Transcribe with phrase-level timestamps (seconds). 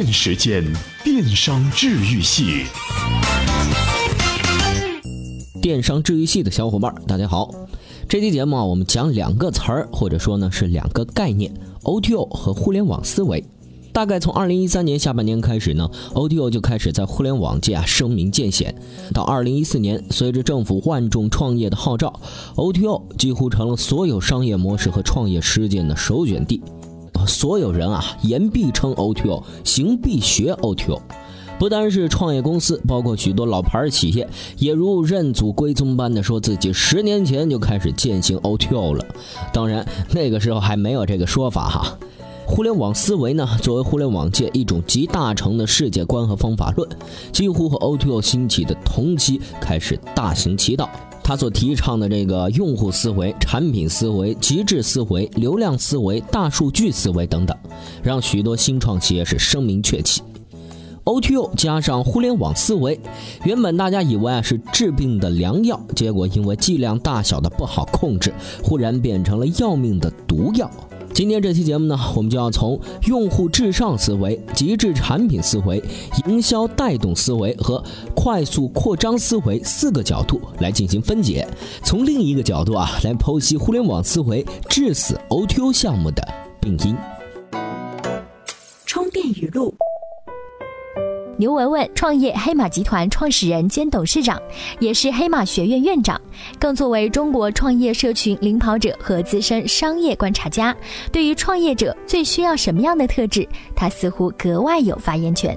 [0.00, 0.64] 电时间，
[1.02, 2.66] 电商治愈系。
[5.60, 7.52] 电商治愈系的小伙伴，大家好。
[8.08, 13.44] 这期节目啊，我们讲两个词儿，或者说呢是两个概念，O T O 和互联网思维。
[13.92, 18.72] 大概从二零一三年下半年开始呢，O T O 就开始在互联网界啊声名渐显。
[19.12, 22.20] 到二零一四年，随着政府万众创业的号召
[22.54, 26.62] ，O T O 几乎成了所有商业模式和创业实践的首选地。
[27.28, 31.00] 所有人啊，言必称 O2O，行必学 O2O。
[31.58, 34.28] 不单是创业公司，包括许多老牌企业，
[34.58, 39.04] 也如认祖归宗般的说自己十年前就开始践行 O2O 了。
[39.52, 41.98] 当然，那个时候还没有这个说法哈。
[42.50, 46.88] 互联网思维呢，作为互联网界一种集大成的世界观和方法论，
[47.30, 50.88] 几乎和 O2O 兴起的同期开始大行其道。
[51.22, 57.54] 他所提倡的这个用户思维、产品思维、极致思维、流量思维、大数据思维等等，
[58.02, 60.22] 让许多新创企业是声名鹊起。
[61.04, 62.98] O2O 加上互联网思维，
[63.44, 68.32] 原本大家以为啊是治病的良药，结果因为剂量大小的不好控制，
[68.64, 70.68] 忽然变成了要命的毒药。
[71.18, 75.82] 今天这期节目呢，我们就要从用户至上思维、极致产品思维、
[76.28, 77.82] 营销带动思维和
[78.14, 81.44] 快速扩张思维四个角度来进行分解，
[81.82, 86.22] 从另一个角度啊来剖析互联网思维致死 O2O 项目的
[86.60, 86.96] 病因。
[88.86, 89.74] 充电语录。
[91.38, 94.42] 刘文文，创业黑马集团创始人兼董事长，
[94.80, 96.20] 也是黑马学院院长，
[96.58, 100.76] 更作为中国创业社群领跑者和资深商业观察家。
[101.12, 105.56] 对于创业者最需要什么样的特质，他似乎格外有发言权。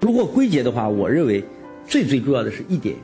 [0.00, 1.44] 如果归结的话，我认为
[1.86, 2.96] 最最重要的是一点，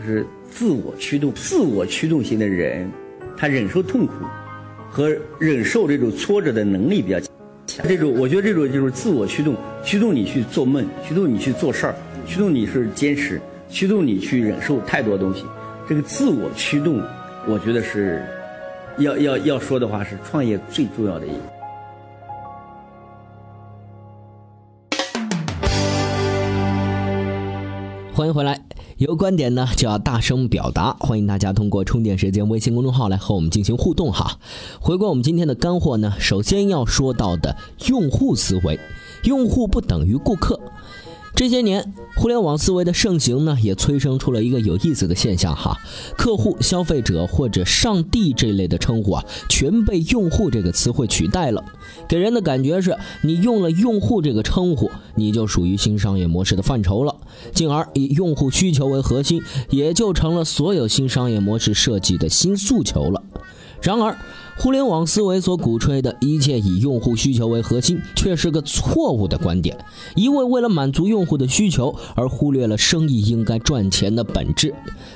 [0.00, 1.32] 就是自我驱动。
[1.32, 2.90] 自我驱动型的人，
[3.36, 4.14] 他忍受痛苦
[4.90, 7.28] 和忍受这种挫折的能力比较强。
[7.84, 11.94] 这种，我觉得这种就是自我驱动，驱动你去做梦，驱动你去做事儿，
[12.26, 15.44] 驱动你是坚持，驱动你去忍受太多东西。
[15.88, 17.02] 这个自我驱动，
[17.46, 18.24] 我觉得是
[18.98, 21.36] 要要要说的话，是创业最重要的一个。
[28.14, 28.58] 欢迎回来，
[28.98, 34.38] 有观点呢就要大声表达，欢迎大家通过充电时间微信公众号来和我们进行互动哈。
[34.80, 37.54] 回归我们今天的干货呢，首先要说到的
[37.88, 38.80] 用户思维，
[39.24, 40.58] 用户不等于顾客。
[41.36, 45.76] 这些年，互联网思维的盛行呢，也催生出了一个有意思的现象哈，
[46.16, 51.62] 客户、消费者或者上帝这类的称呼啊，全被用户这个词汇取代了，
[52.08, 57.14] 给人的感觉是你用了用户这个称呼，你就属于新商业模式的范畴了，
[57.52, 63.22] 进而以用户需求为核心，也就成了所有新商业模式设计的新诉求了。
[63.86, 64.18] 然而，
[64.56, 69.78] 互联网思维所鼓吹的一切以用户需求为核心，却是个错误的观点。
[70.16, 74.74] 一味为了满足用户的需求而忽略了生意应该赚钱的本质。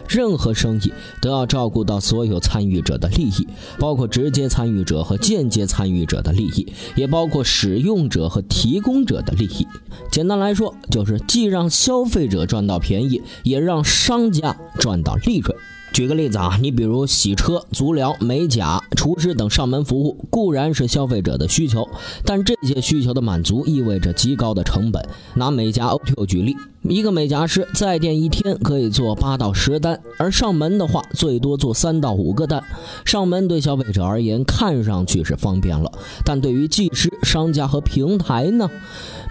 [0.09, 3.49] 任何生意都要照顾到所有参与者的利益，
[3.81, 9.67] 包括直接参与者和间接参与者的利益，也包括使用者和提供者的利益。
[10.13, 15.57] 简单来说，就是既让消费者赚到便宜，也让商家赚到利润。
[15.93, 21.87] 举个例子啊，你比如洗车、足疗、美甲、厨师等上门服务，固然是消费者的需求，
[22.25, 25.05] 但这些需求的满足意味着极高的成本。
[25.35, 32.63] 拿美甲 O2O 举例，一个美甲师在店一天可以做八到十单，而上门的话最多做三到五个单。
[33.05, 35.91] 上门对消费者而言看上去是方便了，
[36.25, 38.71] 但对于技师、商家和平台呢？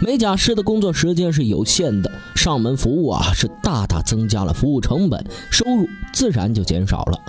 [0.01, 7.19] 美甲师的工作时间是有限的，上门服务啊是大大增加了服务成本，收入自然就减少了。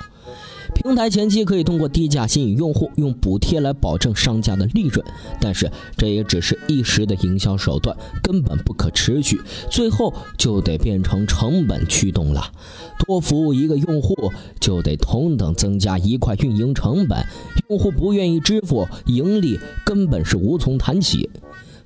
[0.72, 5.04] 平台前期可以通过低价吸引用户，用补贴来保证商家的利润，
[5.40, 12.52] 但是这也只是一时的营销手段，根本不可持续，最后就得变成成本驱动了。
[13.00, 14.14] 多服务一个用户，
[14.60, 17.26] 就得同等增加一块运营成本，
[17.68, 21.28] 用户不愿意支付，盈利根本是无从谈起。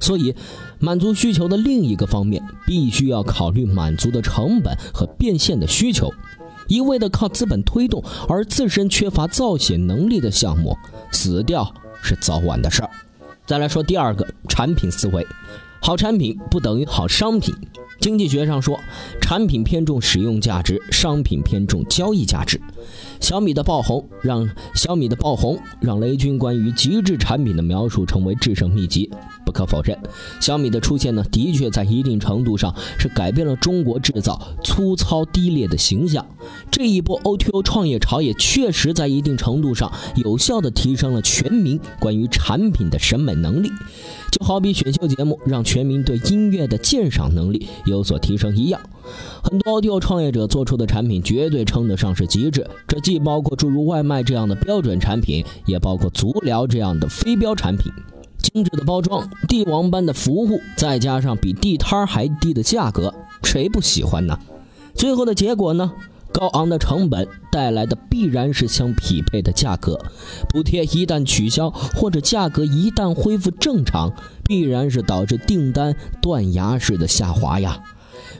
[0.01, 0.35] 所以，
[0.85, 6.13] 满足需求的另一个方面，必须要考虑满足的成本和变现的需求。
[6.69, 10.77] 一味的靠资本推动而自身缺乏造血能力的项目，
[11.11, 11.73] 死掉
[12.03, 12.91] 是早晚的事儿。
[13.47, 15.27] 再来说第二个产品思维，
[15.85, 17.55] 好产品不等于好商品。
[18.01, 18.81] 经济学上说，
[19.21, 22.59] 产品偏重使用价值，商品偏重交易价值。
[23.21, 29.11] 小米的爆红让小米的爆红让雷军关于极致产品的描述成为制胜秘籍。
[29.45, 29.97] 不可否认，
[30.41, 36.27] 小米的出现呢，的确在一定程度上是改变了中国制造粗糙低劣的形象。
[36.71, 43.71] 这一波 O2O 创业潮也确实在一定程度上有效地提升了全民关于产品的审美能力。
[44.35, 48.81] 就好比选秀节目让全民对音乐的鉴赏能力有所提升一样。
[49.45, 57.93] 很多 O2O 创业者做出的产品绝对称得上是极致，这既包括诸如外卖这样的标准产品，也包括足疗这样的非标产品。
[58.39, 63.15] 精致的包装、帝王般的服务，再加上比地摊还低的价格，
[63.45, 64.37] 谁不喜欢呢？
[64.97, 65.93] 最后的结果呢？
[66.35, 69.97] 高昂的成本带来的必然是相匹配的价格，
[70.49, 77.81] 补贴一旦取消或者价格一旦恢复正常，必然是导致订单断崖式的下滑呀。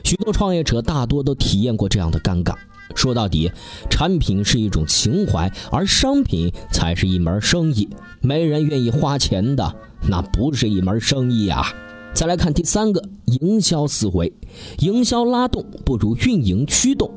[0.03, 2.53] 许多创业者大多都体验过这样的尴尬。
[2.93, 3.49] 说到底，
[3.89, 7.87] 产品是一种情怀，而商品才是一门生意。
[8.19, 9.73] 没人愿意花钱的，
[10.09, 11.63] 那不是一门生意啊。
[12.13, 14.33] 再来看第三个，营销思维，
[14.79, 17.09] 营销拉动不如运营驱动。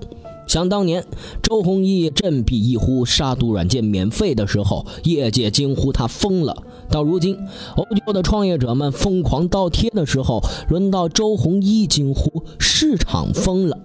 [0.48, 1.04] 想当年，
[1.42, 6.56] 周鸿祎振臂一呼杀毒软件免费的时候，业界惊呼他疯了。
[6.90, 7.36] 到如今
[7.76, 13.78] 欧洲的创业者们疯狂倒贴的时候，轮到周鸿祎惊呼市场疯了。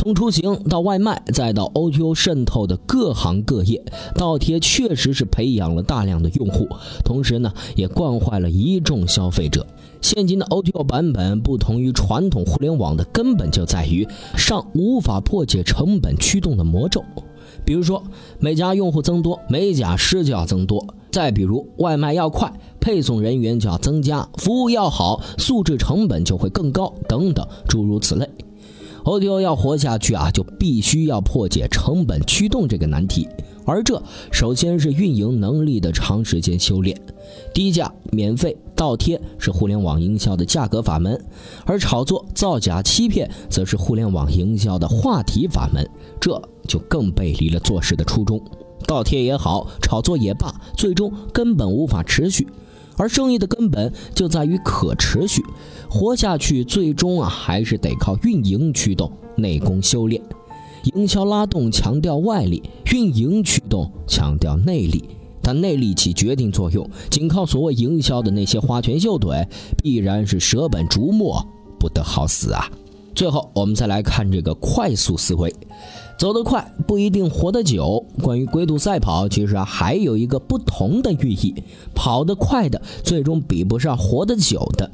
[0.00, 6.66] 从出行到外卖，再到 O2O 渗透的各行各业，倒贴确实是培养了大量的用户，
[7.04, 9.66] 同时呢，也惯坏了一众消费者。
[10.00, 14.08] 现今的 O2O 版本不同于传统互联网的根本就在于
[14.38, 17.04] 上无法破解成本驱动的魔咒，
[17.66, 18.02] 比如说
[18.38, 20.78] 每家用户增多，美甲师就要增多；
[21.12, 22.50] 再比如外卖要快，
[22.80, 28.26] 配送人员就要增加；服务要好，素质成本就会更高，等等诸如此类。
[29.04, 33.28] O T O 要活下去啊，就必须要破解成本驱动这个难题。
[33.66, 34.02] 而这
[34.32, 36.98] 首先是运营能力的长时间修炼。
[37.54, 41.22] 低价、免费、倒贴是互联网营销的价格法门，
[41.64, 45.88] 而炒作、造假、欺骗则是互联网营销的话题法门。
[46.20, 48.40] 这就更背离了做事的初衷。
[48.86, 52.46] 倒贴也好，炒作也罢，最终根本无法持续。
[52.96, 55.42] 而生意的根本就在于可持续，
[55.90, 60.22] 活下去最终啊还是得靠运营驱动、内功修炼。
[60.94, 65.04] 营销拉动强调外力，运营驱动强调内力，
[65.42, 69.46] 但内力起决定作用，仅靠所谓营销的那些花拳绣腿，
[69.82, 71.44] 必然是舍本逐末，
[71.78, 72.70] 不得好死啊！
[73.12, 75.52] 最后，我们再来看这个快速思维，
[76.16, 78.02] 走得快不一定活得久。
[78.22, 81.52] 关于龟兔赛跑，其实啊还有一个不同的寓意：
[81.94, 84.90] 跑得快的最终比不上活得久的。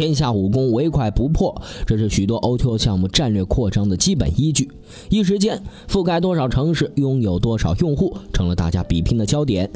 [0.00, 4.70] 天下武功，唯快不破，这是许多 O T O 项目战略扩张的基本依据。
[5.10, 9.70] 一时间，覆盖多少城市，拥有多少用户，成了大家比拼的焦点。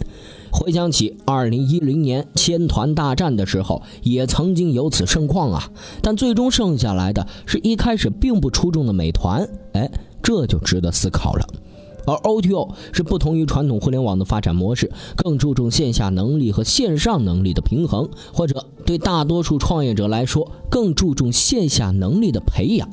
[0.51, 5.71] 回想起2010年千团大战的时候，也曾经有此盛况啊。
[6.01, 9.91] 但最终剩下来的是一开始并不出众的美团，哎，
[10.23, 11.47] 这就值得思考了。
[12.07, 22.89] 而 O2O 是不同于传统互联网的发展模式，更注重线下能力和线上能力的平衡，或者对大多数创业者来说，更注重线下能力的培养。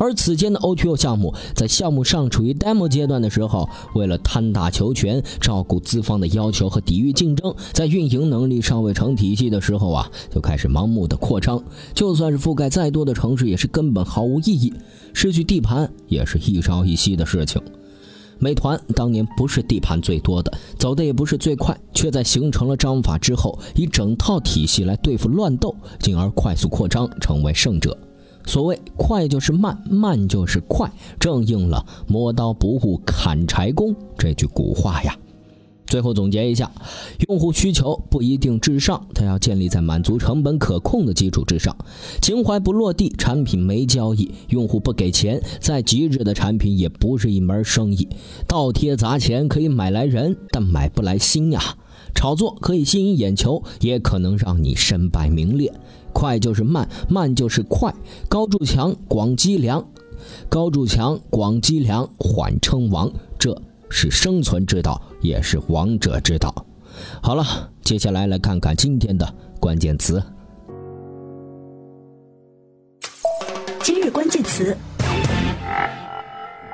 [0.00, 11.60] 而此间的 O2O 项目在项目尚处于 demo 阶段的时候，为了贪大求全，照顾资方的要求和抵御竞争，在运营能力尚未成体系的时候啊，就开始盲目的扩张。
[11.94, 14.72] 就算是覆盖再多的城市，也是根本毫无意义。
[15.12, 17.60] 失去地盘也是一朝一夕的事情。
[18.38, 27.96] 美团当年不是地盘最多的，走的也不是最快，却在形成了章法之后，以整套体系来对付乱斗，进而快速扩张，成为胜者。
[28.46, 35.14] 所谓快就是慢，慢就是快，正应了“磨刀不误砍柴工”这句古话呀。
[35.88, 36.70] 最后总结一下，
[37.28, 41.74] 用户需求不一定至上，它要建立在满足成本可控的基础之上。
[42.20, 48.06] 情怀不落地，产品没交易，用户不给钱，再极致的产品也不是一门生意。
[48.46, 51.60] 倒贴砸钱可以买来人，但买不来心呀。
[52.14, 55.72] 炒作可以吸引眼球，也可能让你身败名裂。
[56.12, 57.94] 快就是慢，慢就是快。
[58.28, 59.82] 高筑墙，广积粮；
[60.48, 63.10] 高筑墙，广积粮，缓称王。
[63.90, 63.98] 这。
[63.98, 66.54] 是生存之道，也是王者之道。
[67.20, 67.44] 好了，
[67.82, 70.22] 接下来来看看今天的关键词。
[73.82, 74.76] 今日关键词：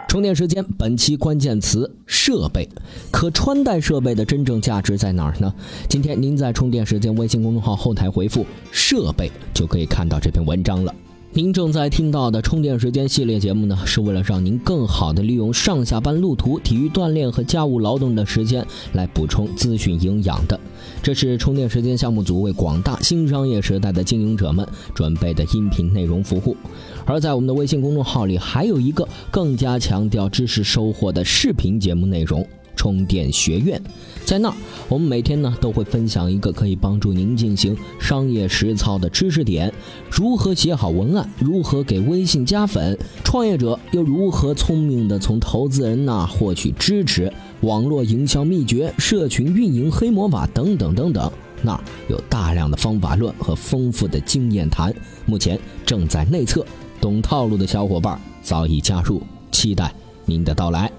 [0.08, 0.64] 充电时间。
[0.76, 2.68] 本期关键词：设备。
[3.10, 5.54] 可穿戴设备的真正价值在哪儿呢？
[5.88, 10.94] 今天您在充电时间微信公众号后台回复“设备”，就可以看到这篇文章了。
[11.36, 20.58] 您正在听到的充电时间系列节目呢，是为了让您更好的利用上下班路途、体育锻炼和家务劳动的时间来补充资讯营养的。
[21.02, 24.64] 这是充电时间项目组为广大新商业时代的经营者们
[24.94, 26.56] 准备的音频内容服务。
[27.04, 32.46] 而在我们的微信公众号里，还有一个更加强调知识收获的视频节目内容。
[32.76, 33.80] 充电学院，
[34.24, 34.54] 在那儿，
[34.88, 39.72] 我们每天呢都会分享一个可以帮助您进行商业实操的知识点：
[40.10, 51.30] 如何写好文案，如何给微信加粉，创业者又如何聪明的从投资人那获取支持，网络营销秘诀、社群运营黑魔法等等等等。
[51.62, 56.64] 那儿有大量的方法论和丰富的经验谈，目前正在内测，
[57.00, 59.90] 懂套路的小伙伴早已加入，期待
[60.26, 60.92] 您的到来。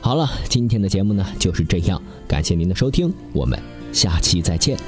[0.00, 3.58] 好了，今天的节目呢就是这样，感谢您的收听，我们
[3.92, 4.78] 下期再见。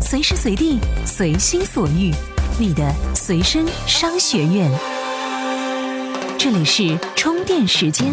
[0.00, 2.12] 随时随地，随心所欲，
[2.58, 4.70] 你的随身商学院。
[6.38, 8.12] 这里是充电时间。